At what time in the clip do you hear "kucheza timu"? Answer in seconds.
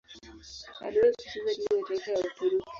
1.15-1.79